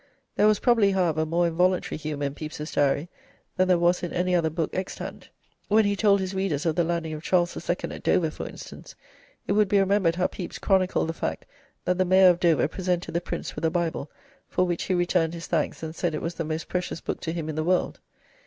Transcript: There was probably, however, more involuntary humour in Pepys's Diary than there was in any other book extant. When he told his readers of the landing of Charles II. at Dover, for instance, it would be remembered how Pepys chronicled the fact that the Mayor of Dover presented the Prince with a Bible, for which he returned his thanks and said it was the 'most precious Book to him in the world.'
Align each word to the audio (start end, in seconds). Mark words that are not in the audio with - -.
There 0.35 0.47
was 0.47 0.57
probably, 0.59 0.93
however, 0.93 1.27
more 1.27 1.45
involuntary 1.45 1.95
humour 1.95 2.25
in 2.25 2.33
Pepys's 2.33 2.71
Diary 2.71 3.07
than 3.55 3.67
there 3.67 3.77
was 3.77 4.01
in 4.01 4.11
any 4.11 4.33
other 4.33 4.49
book 4.49 4.71
extant. 4.73 5.29
When 5.67 5.85
he 5.85 5.95
told 5.95 6.19
his 6.21 6.33
readers 6.33 6.65
of 6.65 6.75
the 6.75 6.83
landing 6.83 7.13
of 7.13 7.21
Charles 7.21 7.55
II. 7.55 7.75
at 7.91 8.01
Dover, 8.01 8.31
for 8.31 8.47
instance, 8.47 8.95
it 9.45 9.51
would 9.51 9.67
be 9.67 9.79
remembered 9.79 10.15
how 10.15 10.25
Pepys 10.25 10.57
chronicled 10.57 11.07
the 11.07 11.13
fact 11.13 11.45
that 11.85 11.99
the 11.99 12.05
Mayor 12.05 12.29
of 12.31 12.39
Dover 12.39 12.67
presented 12.67 13.11
the 13.11 13.21
Prince 13.21 13.55
with 13.55 13.63
a 13.63 13.69
Bible, 13.69 14.09
for 14.49 14.65
which 14.65 14.85
he 14.85 14.95
returned 14.95 15.35
his 15.35 15.45
thanks 15.45 15.83
and 15.83 15.93
said 15.95 16.15
it 16.15 16.21
was 16.23 16.33
the 16.33 16.43
'most 16.43 16.67
precious 16.67 16.99
Book 16.99 17.19
to 17.21 17.31
him 17.31 17.47
in 17.47 17.53
the 17.53 17.63
world.' 17.63 17.99